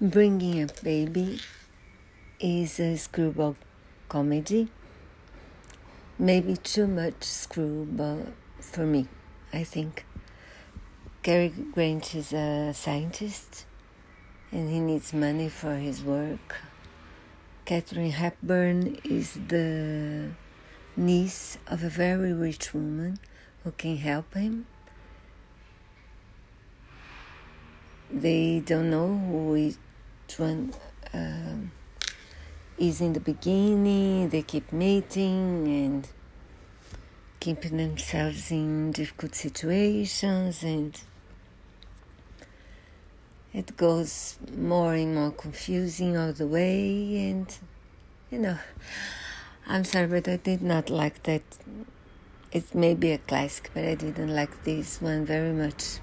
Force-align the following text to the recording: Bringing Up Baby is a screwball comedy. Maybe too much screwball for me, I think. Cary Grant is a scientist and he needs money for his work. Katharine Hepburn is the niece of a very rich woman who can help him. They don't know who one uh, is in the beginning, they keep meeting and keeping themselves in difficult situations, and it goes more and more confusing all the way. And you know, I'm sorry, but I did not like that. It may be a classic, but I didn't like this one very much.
Bringing 0.00 0.62
Up 0.62 0.80
Baby 0.84 1.40
is 2.38 2.78
a 2.78 2.96
screwball 2.96 3.56
comedy. 4.08 4.68
Maybe 6.16 6.56
too 6.56 6.86
much 6.86 7.24
screwball 7.24 8.28
for 8.60 8.86
me, 8.86 9.08
I 9.52 9.64
think. 9.64 10.06
Cary 11.24 11.48
Grant 11.48 12.14
is 12.14 12.32
a 12.32 12.72
scientist 12.74 13.66
and 14.52 14.70
he 14.70 14.78
needs 14.78 15.12
money 15.12 15.48
for 15.48 15.74
his 15.74 16.04
work. 16.04 16.58
Katharine 17.64 18.12
Hepburn 18.12 19.00
is 19.02 19.36
the 19.48 20.28
niece 20.96 21.58
of 21.66 21.82
a 21.82 21.88
very 21.88 22.32
rich 22.32 22.72
woman 22.72 23.18
who 23.64 23.72
can 23.72 23.96
help 23.96 24.32
him. 24.34 24.66
They 28.12 28.60
don't 28.64 28.90
know 28.90 29.08
who 29.08 29.54
one 30.38 30.72
uh, 31.12 31.56
is 32.78 33.00
in 33.00 33.12
the 33.12 33.20
beginning, 33.20 34.28
they 34.28 34.42
keep 34.42 34.72
meeting 34.72 35.66
and 35.66 36.08
keeping 37.40 37.76
themselves 37.76 38.50
in 38.50 38.92
difficult 38.92 39.34
situations, 39.34 40.62
and 40.62 41.00
it 43.52 43.76
goes 43.76 44.38
more 44.56 44.94
and 44.94 45.14
more 45.14 45.30
confusing 45.30 46.16
all 46.16 46.32
the 46.32 46.46
way. 46.46 47.30
And 47.30 47.56
you 48.30 48.38
know, 48.38 48.58
I'm 49.66 49.84
sorry, 49.84 50.06
but 50.06 50.28
I 50.28 50.36
did 50.36 50.62
not 50.62 50.90
like 50.90 51.22
that. 51.24 51.42
It 52.50 52.74
may 52.74 52.94
be 52.94 53.12
a 53.12 53.18
classic, 53.18 53.70
but 53.74 53.84
I 53.84 53.94
didn't 53.94 54.34
like 54.34 54.64
this 54.64 55.02
one 55.02 55.26
very 55.26 55.52
much. 55.52 55.98